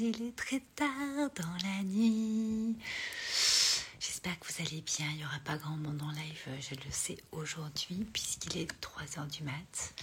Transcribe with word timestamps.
il 0.00 0.22
est 0.22 0.36
très 0.36 0.60
tard 0.76 1.30
dans 1.36 1.68
la 1.68 1.82
nuit. 1.82 2.76
J'espère 3.98 4.38
que 4.38 4.46
vous 4.46 4.62
allez 4.62 4.82
bien. 4.82 5.06
Il 5.10 5.16
n'y 5.18 5.24
aura 5.24 5.38
pas 5.44 5.56
grand 5.56 5.76
monde 5.76 6.00
en 6.02 6.10
live, 6.10 6.60
je 6.60 6.74
le 6.74 6.90
sais 6.90 7.16
aujourd'hui, 7.32 8.06
puisqu'il 8.12 8.58
est 8.58 8.80
3 8.80 9.18
heures 9.18 9.26
du 9.26 9.42
mat. 9.42 9.94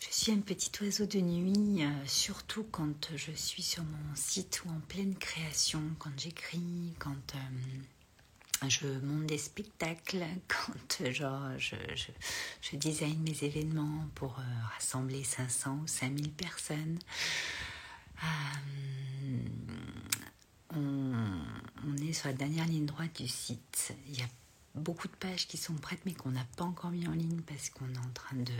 Je 0.00 0.06
suis 0.10 0.32
un 0.32 0.40
petit 0.40 0.70
oiseau 0.82 1.06
de 1.06 1.20
nuit, 1.20 1.84
euh, 1.84 2.06
surtout 2.06 2.64
quand 2.70 3.10
je 3.14 3.32
suis 3.32 3.62
sur 3.62 3.84
mon 3.84 4.14
site 4.14 4.62
ou 4.64 4.70
en 4.70 4.80
pleine 4.88 5.14
création, 5.14 5.82
quand 5.98 6.18
j'écris, 6.18 6.94
quand 6.98 7.34
euh, 7.34 8.68
je 8.68 8.86
monte 8.86 9.26
des 9.26 9.38
spectacles, 9.38 10.24
quand 10.48 11.10
genre, 11.10 11.50
je, 11.58 11.76
je, 11.94 12.10
je 12.62 12.76
design 12.76 13.20
mes 13.22 13.44
événements 13.44 14.06
pour 14.14 14.38
euh, 14.38 14.42
rassembler 14.74 15.22
500 15.22 15.80
ou 15.84 15.86
5000 15.86 16.32
personnes. 16.32 16.98
Euh, 20.76 21.42
on, 21.86 21.96
est 21.98 22.12
sur 22.12 22.28
la 22.28 22.34
dernière 22.34 22.66
ligne 22.66 22.86
droite 22.86 23.16
du 23.20 23.28
site. 23.28 23.94
Il 24.08 24.18
y 24.18 24.22
a 24.22 24.28
beaucoup 24.74 25.08
de 25.08 25.16
pages 25.16 25.46
qui 25.46 25.56
sont 25.56 25.74
prêtes 25.74 26.00
mais 26.04 26.14
qu'on 26.14 26.30
n'a 26.30 26.44
pas 26.56 26.64
encore 26.64 26.90
mis 26.90 27.06
en 27.08 27.12
ligne 27.12 27.40
parce 27.42 27.70
qu'on 27.70 27.88
est 27.92 27.98
en 27.98 28.10
train 28.14 28.36
de 28.36 28.52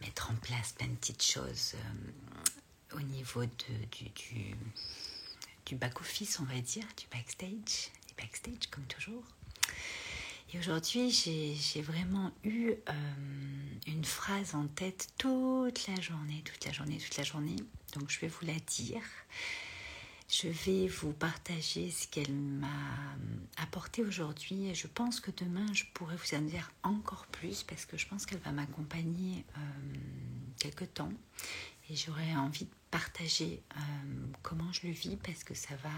mettre 0.00 0.30
en 0.30 0.34
place 0.34 0.72
plein 0.72 0.88
de 0.88 0.94
petites 0.94 1.22
choses 1.22 1.74
euh, 1.74 2.96
au 2.96 3.00
niveau 3.00 3.44
du, 3.44 4.56
back-office, 5.76 6.40
on 6.40 6.44
va 6.44 6.60
dire, 6.60 6.84
du 6.96 7.06
backstage, 7.12 7.90
backstage 8.16 8.66
comme 8.70 8.84
toujours. 8.84 9.22
Et 10.52 10.58
aujourd'hui, 10.58 11.10
j'ai 11.10 11.82
vraiment 11.82 12.32
eu 12.42 12.72
euh, 12.72 12.92
une 13.86 14.04
phrase 14.04 14.56
en 14.56 14.66
tête 14.66 15.08
toute 15.16 15.86
la 15.86 16.00
journée, 16.00 16.42
toute 16.44 16.64
la 16.64 16.72
journée, 16.72 16.98
toute 16.98 17.16
la 17.16 17.22
journée. 17.22 17.56
Donc 17.92 18.10
je 18.10 18.20
vais 18.20 18.28
vous 18.28 18.46
la 18.46 18.58
dire. 18.66 19.02
Je 20.28 20.46
vais 20.46 20.86
vous 20.86 21.12
partager 21.12 21.90
ce 21.90 22.06
qu'elle 22.06 22.32
m'a 22.32 22.68
apporté 23.56 24.02
aujourd'hui 24.02 24.68
et 24.68 24.74
je 24.76 24.86
pense 24.86 25.18
que 25.18 25.32
demain 25.32 25.66
je 25.72 25.82
pourrai 25.92 26.14
vous 26.14 26.36
en 26.36 26.42
dire 26.42 26.70
encore 26.84 27.26
plus 27.26 27.64
parce 27.64 27.84
que 27.84 27.98
je 27.98 28.06
pense 28.06 28.26
qu'elle 28.26 28.38
va 28.38 28.52
m'accompagner 28.52 29.44
euh, 29.56 29.60
quelque 30.60 30.84
temps 30.84 31.12
et 31.90 31.96
j'aurais 31.96 32.36
envie 32.36 32.66
de 32.66 32.70
partager 32.92 33.60
euh, 33.76 33.80
comment 34.42 34.72
je 34.72 34.86
le 34.86 34.92
vis 34.92 35.16
parce 35.16 35.42
que 35.42 35.54
ça 35.54 35.74
va 35.82 35.90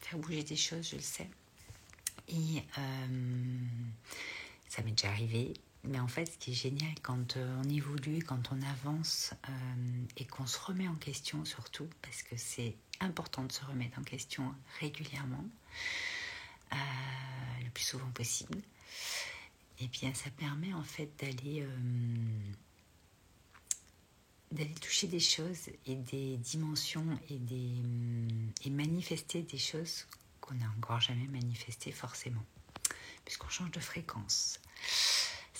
faire 0.00 0.18
bouger 0.18 0.42
des 0.42 0.56
choses, 0.56 0.88
je 0.90 0.96
le 0.96 1.02
sais. 1.02 1.30
Et 2.28 2.64
euh, 2.78 3.58
ça 4.68 4.82
m'est 4.82 4.90
déjà 4.90 5.10
arrivé. 5.10 5.54
Mais 5.84 5.98
en 5.98 6.06
fait, 6.06 6.26
ce 6.26 6.38
qui 6.38 6.52
est 6.52 6.54
génial 6.54 6.94
quand 7.02 7.36
euh, 7.36 7.62
on 7.64 7.68
évolue, 7.68 8.22
quand 8.22 8.52
on 8.52 8.62
avance 8.62 9.34
euh, 9.48 9.52
et 10.16 10.24
qu'on 10.24 10.46
se 10.46 10.58
remet 10.58 10.86
en 10.86 10.94
question 10.94 11.44
surtout, 11.44 11.88
parce 12.02 12.22
que 12.22 12.36
c'est 12.36 12.76
important 13.00 13.42
de 13.44 13.52
se 13.52 13.64
remettre 13.64 13.98
en 13.98 14.02
question 14.02 14.54
régulièrement, 14.78 15.44
le 16.70 17.68
plus 17.70 17.84
souvent 17.84 18.10
possible, 18.10 18.58
et 19.78 19.84
eh 19.84 19.88
bien 19.88 20.14
ça 20.14 20.30
permet 20.30 20.72
en 20.72 20.84
fait 20.84 21.10
d'aller 21.20 21.66
d'aller 24.52 24.74
toucher 24.74 25.06
des 25.06 25.20
choses 25.20 25.70
et 25.86 25.96
des 25.96 26.36
dimensions 26.36 27.18
et, 27.30 27.38
des, 27.38 27.72
et 28.64 28.70
manifester 28.70 29.42
des 29.42 29.58
choses 29.58 30.06
qu'on 30.40 30.54
n'a 30.54 30.68
encore 30.76 31.00
jamais 31.00 31.26
manifesté 31.26 31.90
forcément, 31.90 32.44
puisqu'on 33.24 33.48
change 33.48 33.70
de 33.70 33.80
fréquence. 33.80 34.60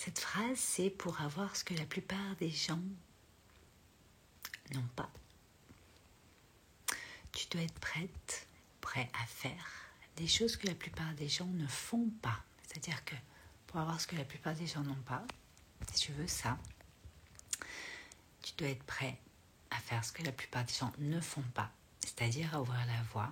Cette 0.03 0.19
phrase, 0.19 0.57
c'est 0.57 0.89
pour 0.89 1.21
avoir 1.21 1.55
ce 1.55 1.63
que 1.63 1.73
la 1.75 1.85
plupart 1.85 2.35
des 2.35 2.49
gens 2.49 2.81
n'ont 4.73 4.89
pas. 4.97 5.09
Tu 7.31 7.47
dois 7.47 7.61
être 7.61 7.79
prête, 7.79 8.45
prêt 8.81 9.09
à 9.13 9.25
faire 9.25 9.65
des 10.17 10.27
choses 10.27 10.57
que 10.57 10.67
la 10.67 10.75
plupart 10.75 11.13
des 11.13 11.29
gens 11.29 11.45
ne 11.45 11.65
font 11.67 12.09
pas. 12.21 12.43
C'est-à-dire 12.67 13.05
que 13.05 13.15
pour 13.65 13.79
avoir 13.79 14.01
ce 14.01 14.07
que 14.07 14.17
la 14.17 14.25
plupart 14.25 14.55
des 14.55 14.67
gens 14.67 14.81
n'ont 14.81 14.93
pas, 15.05 15.23
si 15.93 16.07
tu 16.07 16.11
veux 16.11 16.27
ça, 16.27 16.57
tu 18.41 18.51
dois 18.57 18.67
être 18.67 18.83
prêt 18.83 19.17
à 19.71 19.77
faire 19.77 20.03
ce 20.03 20.11
que 20.11 20.23
la 20.23 20.33
plupart 20.33 20.65
des 20.65 20.73
gens 20.73 20.91
ne 20.97 21.21
font 21.21 21.49
pas, 21.53 21.71
c'est-à-dire 22.01 22.53
à 22.53 22.61
ouvrir 22.61 22.85
la 22.87 23.03
voie 23.03 23.31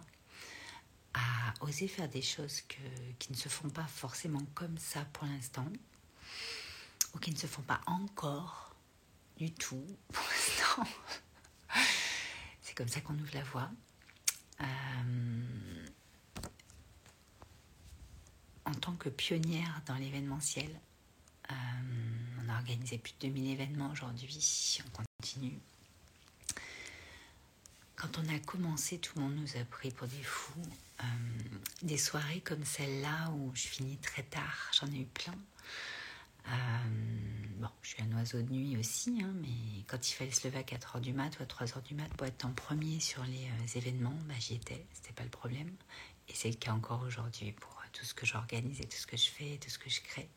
à 1.13 1.53
oser 1.59 1.89
faire 1.89 2.07
des 2.07 2.21
choses 2.21 2.61
qui 3.19 3.29
ne 3.29 3.35
se 3.35 3.49
font 3.49 3.69
pas 3.69 3.87
forcément 3.87 4.45
comme 4.55 4.77
ça 4.77 5.03
pour 5.11 5.27
l'instant, 5.27 5.67
ou 7.13 7.19
qui 7.19 7.31
ne 7.31 7.37
se 7.37 7.47
font 7.47 7.61
pas 7.61 7.81
encore 7.85 8.75
du 9.37 9.51
tout 9.51 9.85
pour 10.13 10.23
l'instant. 10.23 10.87
C'est 12.61 12.75
comme 12.75 12.87
ça 12.87 13.01
qu'on 13.01 13.17
ouvre 13.17 13.33
la 13.33 13.43
voie. 13.43 13.69
Euh, 14.61 14.65
en 18.65 18.73
tant 18.73 18.95
que 18.95 19.09
pionnière 19.09 19.81
dans 19.85 19.95
l'événementiel, 19.95 20.69
euh, 21.49 21.53
on 22.43 22.49
a 22.49 22.55
organisé 22.55 22.97
plus 22.97 23.13
de 23.13 23.27
2000 23.27 23.51
événements 23.51 23.91
aujourd'hui, 23.91 24.79
on 24.85 25.03
continue. 25.03 25.59
Quand 27.95 28.17
on 28.17 28.27
a 28.33 28.39
commencé, 28.39 28.97
tout 28.97 29.13
le 29.17 29.23
monde 29.23 29.35
nous 29.35 29.57
a 29.57 29.63
pris 29.65 29.91
pour 29.91 30.07
des 30.07 30.23
fous. 30.23 30.61
Euh, 31.01 31.03
des 31.83 31.97
soirées 31.97 32.41
comme 32.41 32.65
celle-là 32.65 33.29
où 33.31 33.51
je 33.53 33.67
finis 33.67 33.97
très 33.97 34.23
tard, 34.23 34.71
j'en 34.73 34.87
ai 34.87 35.01
eu 35.01 35.05
plein. 35.05 35.35
Euh, 36.47 36.51
bon, 37.57 37.69
je 37.81 37.89
suis 37.89 38.01
un 38.01 38.11
oiseau 38.17 38.41
de 38.41 38.51
nuit 38.51 38.77
aussi, 38.77 39.21
hein, 39.23 39.33
mais 39.41 39.83
quand 39.87 40.09
il 40.09 40.13
fallait 40.13 40.31
se 40.31 40.47
lever 40.47 40.59
à 40.59 40.63
4h 40.63 40.99
du 41.01 41.13
mat 41.13 41.37
ou 41.39 41.43
à 41.43 41.45
3h 41.45 41.81
du 41.83 41.95
mat 41.95 42.09
pour 42.09 42.25
être 42.27 42.45
en 42.45 42.51
premier 42.53 42.99
sur 42.99 43.23
les 43.23 43.45
euh, 43.45 43.77
événements, 43.77 44.17
bah, 44.27 44.35
j'y 44.39 44.55
étais, 44.55 44.85
c'était 44.93 45.13
pas 45.13 45.23
le 45.23 45.29
problème. 45.29 45.71
Et 46.27 46.33
c'est 46.33 46.49
le 46.49 46.55
cas 46.55 46.71
encore 46.71 47.01
aujourd'hui 47.03 47.51
pour 47.51 47.81
tout 47.91 48.05
ce 48.05 48.13
que 48.13 48.25
j'organise 48.25 48.79
et 48.81 48.85
tout 48.85 48.97
ce 48.97 49.07
que 49.07 49.17
je 49.17 49.29
fais 49.29 49.53
et 49.53 49.57
tout 49.57 49.69
ce 49.69 49.77
que 49.77 49.89
je 49.89 50.01
crée. 50.01 50.29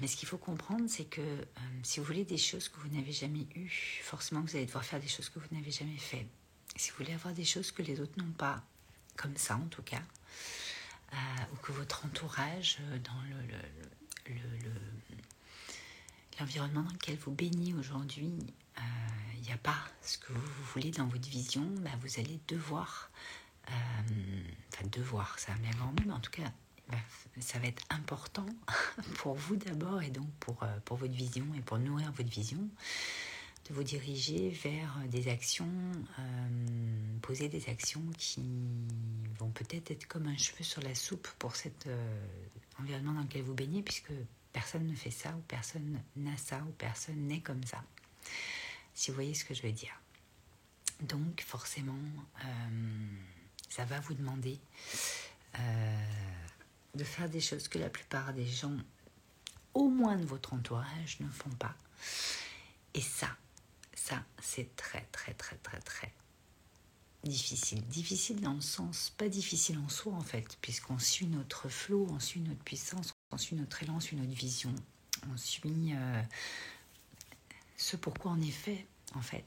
Mais 0.00 0.06
ce 0.06 0.16
qu'il 0.16 0.28
faut 0.28 0.38
comprendre, 0.38 0.84
c'est 0.88 1.04
que 1.04 1.20
euh, 1.20 1.44
si 1.82 2.00
vous 2.00 2.06
voulez 2.06 2.24
des 2.24 2.38
choses 2.38 2.68
que 2.68 2.78
vous 2.80 2.88
n'avez 2.88 3.12
jamais 3.12 3.46
eues, 3.54 4.00
forcément 4.02 4.40
vous 4.40 4.56
allez 4.56 4.66
devoir 4.66 4.84
faire 4.84 5.00
des 5.00 5.08
choses 5.08 5.28
que 5.28 5.38
vous 5.38 5.54
n'avez 5.54 5.70
jamais 5.70 5.98
faites. 5.98 6.26
Si 6.76 6.90
vous 6.90 6.96
voulez 6.98 7.12
avoir 7.12 7.34
des 7.34 7.44
choses 7.44 7.70
que 7.70 7.82
les 7.82 8.00
autres 8.00 8.16
n'ont 8.16 8.32
pas, 8.32 8.62
comme 9.16 9.36
ça 9.36 9.56
en 9.56 9.66
tout 9.66 9.82
cas, 9.82 10.02
euh, 11.12 11.16
ou 11.52 11.56
que 11.56 11.72
votre 11.72 12.04
entourage, 12.04 12.78
euh, 12.80 12.98
dans 12.98 13.20
le, 14.30 14.34
l'environnement 16.38 16.82
dans 16.82 16.92
lequel 16.92 17.16
vous 17.16 17.32
baignez 17.32 17.74
aujourd'hui, 17.74 18.32
il 19.34 19.40
n'y 19.46 19.52
a 19.52 19.58
pas 19.58 19.84
ce 20.02 20.16
que 20.18 20.32
vous 20.32 20.64
voulez 20.72 20.90
dans 20.90 21.06
votre 21.06 21.28
vision, 21.28 21.66
bah, 21.80 21.90
vous 22.00 22.20
allez 22.20 22.38
devoir, 22.48 23.10
enfin 23.66 24.86
devoir, 24.92 25.38
ça 25.38 25.52
un 25.52 25.76
grand 25.76 25.86
mot, 25.86 26.06
mais 26.06 26.12
en 26.12 26.20
tout 26.20 26.30
cas 26.30 26.50
bah, 26.90 26.98
ça 27.40 27.58
va 27.58 27.66
être 27.66 27.82
important 27.90 28.46
pour 29.18 29.34
vous 29.34 29.56
d'abord 29.56 30.02
et 30.02 30.10
donc 30.10 30.28
pour, 30.40 30.62
euh, 30.62 30.78
pour 30.84 30.96
votre 30.96 31.12
vision 31.12 31.46
et 31.56 31.60
pour 31.60 31.78
nourrir 31.78 32.10
votre 32.12 32.28
vision, 32.28 32.68
vous 33.70 33.84
diriger 33.84 34.50
vers 34.50 34.98
des 35.08 35.28
actions, 35.28 35.70
euh, 36.18 36.22
poser 37.22 37.48
des 37.48 37.68
actions 37.68 38.04
qui 38.18 38.42
vont 39.38 39.50
peut-être 39.50 39.90
être 39.90 40.06
comme 40.06 40.26
un 40.26 40.36
cheveu 40.36 40.64
sur 40.64 40.82
la 40.82 40.94
soupe 40.94 41.28
pour 41.38 41.56
cet 41.56 41.86
euh, 41.86 42.26
environnement 42.80 43.12
dans 43.12 43.22
lequel 43.22 43.42
vous 43.42 43.54
baignez, 43.54 43.82
puisque 43.82 44.12
personne 44.52 44.86
ne 44.86 44.94
fait 44.94 45.10
ça 45.10 45.30
ou 45.36 45.40
personne 45.46 46.00
n'a 46.16 46.36
ça 46.36 46.58
ou 46.68 46.72
personne 46.72 47.26
n'est 47.26 47.40
comme 47.40 47.64
ça. 47.64 47.82
Si 48.94 49.10
vous 49.10 49.14
voyez 49.14 49.34
ce 49.34 49.44
que 49.44 49.54
je 49.54 49.62
veux 49.62 49.72
dire. 49.72 50.00
Donc 51.00 51.40
forcément, 51.40 51.96
ça 53.70 53.86
va 53.86 54.00
vous 54.00 54.12
demander 54.12 54.58
de 56.94 57.04
faire 57.04 57.30
des 57.30 57.40
choses 57.40 57.68
que 57.68 57.78
la 57.78 57.88
plupart 57.88 58.34
des 58.34 58.44
gens, 58.44 58.76
au 59.72 59.88
moins 59.88 60.16
de 60.16 60.26
votre 60.26 60.52
entourage, 60.52 61.20
ne 61.20 61.28
font 61.28 61.50
pas. 61.50 61.74
Et 62.92 63.00
ça, 63.00 63.28
c'est 64.50 64.74
très, 64.74 65.06
très, 65.12 65.32
très, 65.34 65.56
très, 65.56 65.78
très 65.80 66.12
difficile. 67.22 67.82
Difficile 67.86 68.40
dans 68.40 68.54
le 68.54 68.60
sens, 68.60 69.10
pas 69.16 69.28
difficile 69.28 69.78
en 69.78 69.88
soi 69.88 70.12
en 70.14 70.22
fait, 70.22 70.58
puisqu'on 70.60 70.98
suit 70.98 71.26
notre 71.26 71.68
flot, 71.68 72.06
on 72.10 72.18
suit 72.18 72.40
notre 72.40 72.62
puissance, 72.64 73.12
on 73.30 73.38
suit 73.38 73.56
notre 73.56 73.82
élan, 73.82 73.96
on 73.96 74.00
suit 74.00 74.16
notre 74.16 74.32
vision, 74.32 74.74
on 75.32 75.36
suit 75.36 75.92
euh, 75.92 76.22
ce 77.76 77.96
pourquoi 77.96 78.32
on 78.32 78.40
est 78.40 78.50
fait 78.50 78.86
en 79.14 79.22
fait. 79.22 79.44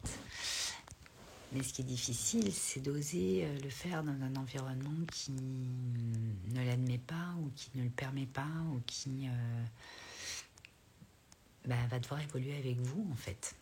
Mais 1.52 1.62
ce 1.64 1.74
qui 1.74 1.82
est 1.82 1.86
difficile, 1.86 2.52
c'est 2.54 2.80
d'oser 2.80 3.46
euh, 3.46 3.60
le 3.60 3.70
faire 3.70 4.04
dans 4.04 4.12
un 4.12 4.36
environnement 4.38 5.06
qui 5.12 5.32
ne 5.32 6.66
l'admet 6.66 6.98
pas 6.98 7.36
ou 7.42 7.52
qui 7.56 7.70
ne 7.76 7.84
le 7.84 7.90
permet 7.90 8.26
pas 8.26 8.48
ou 8.74 8.82
qui 8.86 9.28
euh, 9.28 9.66
bah, 11.66 11.76
va 11.90 12.00
devoir 12.00 12.22
évoluer 12.22 12.58
avec 12.58 12.78
vous 12.80 13.08
en 13.12 13.16
fait. 13.16 13.56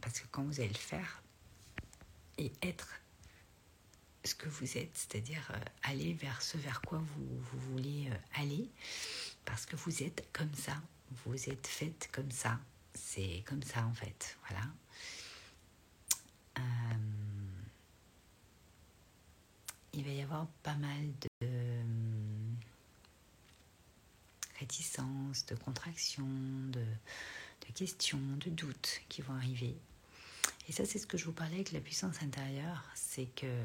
Parce 0.00 0.20
que 0.20 0.26
quand 0.30 0.42
vous 0.42 0.60
allez 0.60 0.68
le 0.68 0.74
faire 0.74 1.22
et 2.38 2.52
être 2.62 2.88
ce 4.24 4.34
que 4.34 4.48
vous 4.48 4.76
êtes, 4.76 4.94
c'est-à-dire 4.94 5.50
euh, 5.54 5.58
aller 5.82 6.12
vers 6.12 6.42
ce 6.42 6.58
vers 6.58 6.80
quoi 6.82 6.98
vous, 6.98 7.40
vous 7.40 7.58
voulez 7.72 8.08
euh, 8.10 8.14
aller, 8.40 8.68
parce 9.44 9.66
que 9.66 9.76
vous 9.76 10.02
êtes 10.02 10.28
comme 10.32 10.54
ça, 10.54 10.80
vous 11.24 11.48
êtes 11.48 11.66
faite 11.66 12.08
comme 12.12 12.30
ça, 12.30 12.58
c'est 12.94 13.42
comme 13.46 13.62
ça 13.62 13.84
en 13.86 13.94
fait, 13.94 14.36
voilà. 14.48 14.66
Euh, 16.58 16.62
il 19.92 20.04
va 20.04 20.10
y 20.10 20.22
avoir 20.22 20.46
pas 20.62 20.74
mal 20.74 21.10
de 21.20 21.48
réticences, 24.58 25.46
de 25.46 25.54
contractions, 25.54 26.28
de 26.70 26.84
questions, 27.74 28.20
de 28.44 28.50
doutes 28.50 29.00
qui 29.08 29.22
vont 29.22 29.34
arriver 29.34 29.76
et 30.68 30.72
ça, 30.72 30.84
c'est 30.84 30.98
ce 30.98 31.06
que 31.06 31.18
je 31.18 31.24
vous 31.24 31.32
parlais 31.32 31.56
avec 31.56 31.72
la 31.72 31.80
puissance 31.80 32.22
intérieure, 32.22 32.84
c'est 32.94 33.26
que 33.34 33.64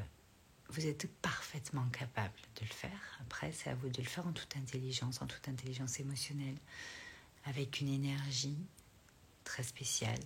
vous 0.70 0.86
êtes 0.86 1.06
parfaitement 1.20 1.86
capable 1.90 2.34
de 2.56 2.62
le 2.62 2.72
faire. 2.72 3.18
Après, 3.20 3.52
c'est 3.52 3.70
à 3.70 3.74
vous 3.74 3.88
de 3.88 4.02
le 4.02 4.08
faire 4.08 4.26
en 4.26 4.32
toute 4.32 4.56
intelligence, 4.56 5.22
en 5.22 5.26
toute 5.26 5.48
intelligence 5.48 6.00
émotionnelle, 6.00 6.56
avec 7.44 7.80
une 7.80 7.88
énergie 7.88 8.58
très 9.44 9.62
spéciale, 9.62 10.18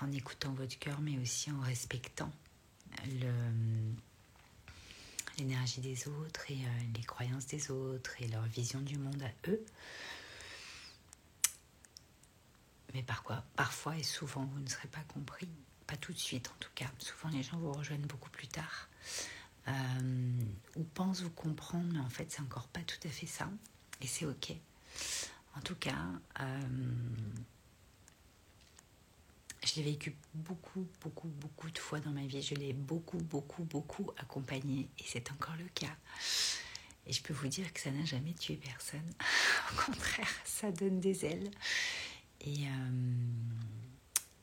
en 0.00 0.10
écoutant 0.12 0.52
votre 0.52 0.78
cœur, 0.78 1.00
mais 1.00 1.18
aussi 1.18 1.50
en 1.50 1.60
respectant 1.60 2.32
l'énergie 5.38 5.80
des 5.80 6.08
autres 6.08 6.50
et 6.50 6.54
euh, 6.54 6.82
les 6.96 7.02
croyances 7.04 7.46
des 7.46 7.70
autres 7.70 8.20
et 8.20 8.28
leur 8.28 8.44
vision 8.46 8.80
du 8.80 8.98
monde 8.98 9.22
à 9.22 9.50
eux. 9.50 9.64
Mais 12.94 13.02
parfois, 13.02 13.44
parfois 13.56 13.96
et 13.96 14.02
souvent, 14.02 14.44
vous 14.44 14.60
ne 14.60 14.68
serez 14.68 14.88
pas 14.88 15.02
compris. 15.08 15.48
Pas 15.86 15.96
tout 15.96 16.12
de 16.12 16.18
suite 16.18 16.48
en 16.48 16.58
tout 16.60 16.70
cas. 16.74 16.86
Souvent, 16.98 17.28
les 17.34 17.42
gens 17.42 17.58
vous 17.58 17.72
rejoignent 17.72 18.06
beaucoup 18.06 18.30
plus 18.30 18.48
tard. 18.48 18.88
Euh, 19.68 20.32
ou 20.76 20.82
pensent 20.82 21.22
vous 21.22 21.30
comprendre, 21.30 21.88
mais 21.92 22.00
en 22.00 22.08
fait, 22.08 22.30
c'est 22.30 22.40
encore 22.42 22.68
pas 22.68 22.80
tout 22.80 23.06
à 23.06 23.10
fait 23.10 23.26
ça. 23.26 23.48
Et 24.00 24.06
c'est 24.06 24.26
OK. 24.26 24.52
En 25.54 25.60
tout 25.60 25.76
cas, 25.76 25.96
euh, 26.40 26.60
je 29.64 29.76
l'ai 29.76 29.82
vécu 29.82 30.16
beaucoup, 30.34 30.86
beaucoup, 31.00 31.28
beaucoup 31.28 31.70
de 31.70 31.78
fois 31.78 32.00
dans 32.00 32.10
ma 32.10 32.26
vie. 32.26 32.42
Je 32.42 32.54
l'ai 32.54 32.72
beaucoup, 32.72 33.18
beaucoup, 33.18 33.64
beaucoup 33.64 34.10
accompagné. 34.18 34.88
Et 34.98 35.04
c'est 35.06 35.30
encore 35.30 35.54
le 35.56 35.68
cas. 35.74 35.94
Et 37.06 37.12
je 37.12 37.22
peux 37.22 37.34
vous 37.34 37.48
dire 37.48 37.72
que 37.72 37.80
ça 37.80 37.90
n'a 37.90 38.04
jamais 38.04 38.32
tué 38.32 38.56
personne. 38.56 39.08
Au 39.72 39.82
contraire, 39.86 40.28
ça 40.44 40.70
donne 40.70 41.00
des 41.00 41.24
ailes. 41.24 41.50
Et, 42.42 42.66
euh, 42.66 42.90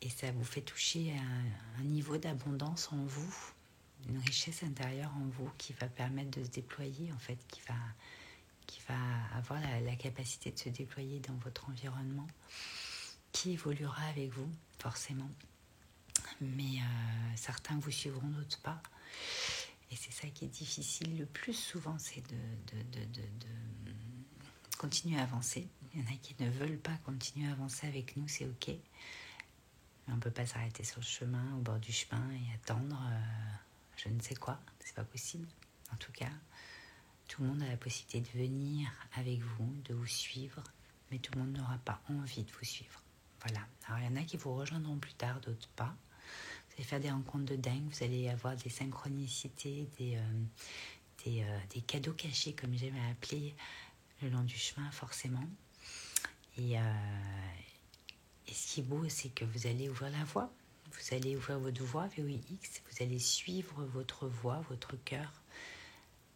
et 0.02 0.10
ça 0.10 0.32
vous 0.32 0.44
fait 0.44 0.62
toucher 0.62 1.14
un, 1.80 1.84
niveau 1.84 2.18
d'abondance 2.18 2.92
en 2.92 3.04
vous, 3.04 3.36
une 4.08 4.20
richesse 4.20 4.64
intérieure 4.64 5.12
en 5.16 5.28
vous 5.28 5.50
qui 5.58 5.74
va 5.74 5.88
permettre 5.88 6.32
de 6.40 6.44
se 6.44 6.50
déployer, 6.50 7.12
en 7.12 7.20
fait, 7.20 7.38
qui 7.48 7.62
va, 7.68 7.76
qui 8.68 8.82
va 8.88 8.96
avoir 9.36 9.60
la, 9.60 9.82
la 9.82 9.96
capacité 9.96 10.52
de 10.52 10.58
se 10.58 10.70
déployer 10.70 11.20
dans 11.20 11.36
votre 11.36 11.70
environnement, 11.70 12.28
qui 13.32 13.52
évoluera 13.52 14.04
avec 14.04 14.32
vous, 14.32 14.50
forcément. 14.80 15.30
Mais 16.42 16.80
euh, 16.80 17.36
certains 17.36 17.78
vous 17.80 17.92
suivront, 17.92 18.28
d'autres 18.28 18.60
pas. 18.60 18.82
Et 19.92 19.96
c'est 19.96 20.12
ça 20.12 20.28
qui 20.28 20.46
est 20.46 20.50
difficile 20.50 21.18
le 21.18 21.26
plus 21.26 21.54
souvent, 21.54 21.98
c'est 21.98 22.22
de, 22.22 22.78
de, 22.78 22.84
de, 22.92 23.06
de, 23.06 23.94
continuer 24.78 25.20
à 25.20 25.24
avancer. 25.24 25.68
Il 25.94 26.02
y 26.02 26.04
en 26.04 26.14
a 26.14 26.18
qui 26.18 26.36
ne 26.40 26.50
veulent 26.50 26.80
pas 26.80 26.96
continuer 27.06 27.48
à 27.48 27.52
avancer 27.52 27.88
avec 27.88 28.16
nous, 28.16 28.28
c'est 28.28 28.46
ok. 28.46 28.68
Mais 28.68 30.14
on 30.14 30.16
ne 30.16 30.22
peut 30.22 30.32
pas 30.32 30.46
s'arrêter 30.46 30.84
sur 30.84 31.00
le 31.00 31.06
chemin, 31.06 31.56
au 31.56 31.62
bord 31.62 31.80
du 31.80 31.92
chemin 31.92 32.32
et 32.32 32.54
attendre 32.56 33.00
euh, 33.12 33.20
je 33.98 34.10
ne 34.10 34.20
sais 34.22 34.36
quoi. 34.36 34.60
C'est 34.80 34.96
pas 34.96 35.04
possible. 35.04 35.48
En 35.92 35.98
tout 35.98 36.12
cas, 36.12 36.32
tout 37.28 37.44
le 37.44 37.50
monde 37.50 37.62
a 37.64 37.68
la 37.68 37.78
possibilité 37.78 38.22
de 38.22 38.40
venir 38.40 38.90
avec 39.16 39.40
vous, 39.40 39.76
de 39.86 39.94
vous 39.94 40.08
suivre, 40.08 40.64
mais 41.12 41.20
tout 41.20 41.34
le 41.34 41.42
monde 41.42 41.58
n'aura 41.58 41.78
pas 41.80 42.02
envie 42.10 42.44
de 42.44 42.52
vous 42.52 42.66
suivre. 42.66 43.04
Voilà. 43.42 43.66
Alors 43.88 44.00
il 44.00 44.06
y 44.06 44.08
en 44.08 44.22
a 44.22 44.24
qui 44.24 44.38
vous 44.38 44.54
rejoindront 44.54 44.98
plus 44.98 45.14
tard, 45.14 45.40
d'autres 45.42 45.70
pas. 45.70 45.96
Vous 46.68 46.76
allez 46.76 46.84
faire 46.84 47.00
des 47.00 47.12
rencontres 47.12 47.46
de 47.46 47.56
dingue, 47.56 47.88
vous 47.90 48.04
allez 48.04 48.30
avoir 48.30 48.56
des 48.56 48.70
synchronicités, 48.70 49.88
des, 49.98 50.16
euh, 50.18 50.44
euh, 51.28 51.60
des, 51.74 51.82
cadeaux 51.82 52.14
cachés, 52.14 52.54
comme 52.54 52.74
j'aime 52.76 52.96
appeler, 53.12 53.56
le 54.22 54.30
long 54.30 54.44
du 54.44 54.58
chemin, 54.58 54.90
forcément. 54.92 55.48
Et, 56.60 56.78
euh, 56.78 56.82
et 58.48 58.54
ce 58.54 58.74
qui 58.74 58.80
est 58.82 58.84
beau, 58.84 59.08
c'est 59.08 59.30
que 59.30 59.46
vous 59.46 59.68
allez 59.68 59.90
ouvrir 59.90 60.12
la 60.12 60.24
voie. 60.26 60.52
Vous 60.92 61.16
allez 61.16 61.36
ouvrir 61.38 61.60
votre 61.60 61.84
voie 61.84 62.08
VOIX, 62.18 62.82
vous 62.92 63.04
allez 63.04 63.20
suivre 63.20 63.86
votre 63.86 64.28
voie, 64.28 64.60
votre 64.70 64.98
cœur, 65.06 65.32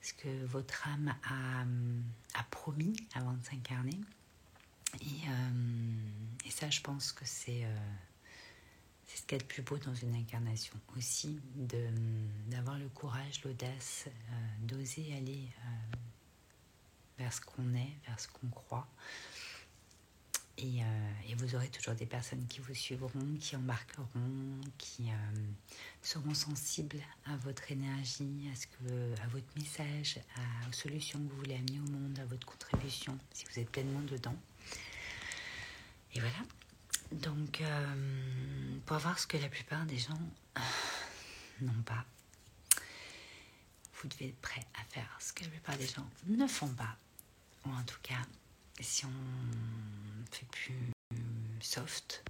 ce 0.01 0.13
que 0.13 0.45
votre 0.45 0.87
âme 0.87 1.13
a, 2.33 2.43
promis 2.51 2.95
avant 3.15 3.33
de 3.33 3.43
s'incarner. 3.43 3.99
Et, 5.01 5.27
euh, 5.27 6.49
ça, 6.49 6.69
je 6.69 6.81
pense 6.81 7.11
que 7.11 7.25
c'est 7.25 7.65
euh, 7.65 7.77
c'est 9.05 9.17
ce 9.17 9.23
qu'il 9.23 9.37
y 9.37 9.41
a 9.41 9.43
de 9.43 9.47
plus 9.47 9.63
beau 9.63 9.77
dans 9.79 9.95
une 9.95 10.15
incarnation. 10.15 10.79
Aussi, 10.95 11.39
d'avoir 12.47 12.77
le 12.77 12.87
courage, 12.89 13.43
l'audace, 13.43 14.07
d'oser 14.61 15.13
aller 15.15 15.49
vers 17.17 17.33
ce 17.33 17.41
qu'on 17.41 17.73
est, 17.73 17.93
vers 18.07 18.19
ce 18.19 18.27
qu'on 18.27 18.47
croit. 18.47 18.87
Et, 20.59 20.83
euh, 20.83 21.11
et, 21.27 21.33
vous 21.35 21.55
aurez 21.55 21.67
toujours 21.69 21.95
des 21.95 22.05
personnes 22.05 22.45
qui 22.47 22.59
vous 22.59 22.75
suivront, 22.75 23.09
qui 23.39 23.55
embarqueront, 23.55 24.61
qui 24.77 25.09
euh, 25.09 25.15
seront 26.03 26.35
sensibles 26.35 27.01
à 27.25 27.35
votre 27.38 27.71
énergie, 27.71 28.47
à, 28.51 28.55
ce 28.55 28.67
que, 28.67 29.21
à 29.23 29.27
votre 29.29 29.47
message, 29.57 30.19
aux 30.69 30.73
solutions 30.73 31.17
que 31.17 31.31
vous 31.31 31.38
voulez 31.38 31.55
amener 31.55 31.79
au 31.79 31.89
monde, 31.89 32.19
à 32.19 32.25
votre 32.25 32.45
contribution, 32.45 33.17
si 33.33 33.45
vous 33.45 33.59
êtes 33.59 33.69
pleinement 33.71 34.01
dedans. 34.01 34.35
Et 36.13 36.19
voilà. 36.19 36.38
Donc, 37.11 37.61
euh, 37.61 38.79
pour 38.85 38.97
voir 38.97 39.19
ce 39.19 39.27
que 39.27 39.38
la 39.38 39.50
plupart 39.50 39.85
des 39.85 39.97
gens 39.97 40.19
n'ont 41.61 41.81
pas, 41.83 42.05
vous 43.95 44.07
devez 44.09 44.29
être 44.29 44.41
prêt 44.41 44.65
à 44.79 44.83
faire 44.85 45.17
ce 45.19 45.33
que 45.33 45.44
la 45.44 45.50
plupart 45.50 45.77
des 45.77 45.88
gens 45.88 46.07
ne 46.27 46.47
font 46.47 46.73
pas. 46.73 46.95
Ou 47.65 47.69
en 47.69 47.83
tout 47.83 48.00
cas, 48.01 48.21
si 48.79 49.05
on 49.05 49.11
fait 50.31 50.45
plus 50.51 50.91
soft, 51.61 52.23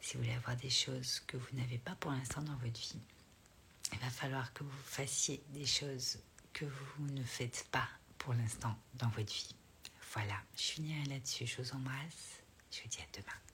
si 0.00 0.16
vous 0.16 0.22
voulez 0.22 0.34
avoir 0.34 0.56
des 0.56 0.70
choses 0.70 1.20
que 1.26 1.36
vous 1.36 1.56
n'avez 1.56 1.78
pas 1.78 1.94
pour 1.96 2.10
l'instant 2.10 2.42
dans 2.42 2.56
votre 2.56 2.80
vie, 2.80 3.00
il 3.92 3.98
va 3.98 4.10
falloir 4.10 4.52
que 4.52 4.64
vous 4.64 4.82
fassiez 4.84 5.42
des 5.50 5.66
choses 5.66 6.18
que 6.52 6.64
vous 6.64 7.06
ne 7.12 7.22
faites 7.22 7.66
pas 7.70 7.88
pour 8.18 8.34
l'instant 8.34 8.76
dans 8.94 9.08
votre 9.08 9.32
vie. 9.32 9.54
Voilà, 10.12 10.40
je 10.56 10.62
finirai 10.62 11.04
là-dessus. 11.04 11.46
Je 11.46 11.62
vous 11.62 11.72
embrasse. 11.74 12.42
Je 12.70 12.82
vous 12.82 12.88
dis 12.88 12.98
à 13.00 13.20
demain. 13.20 13.47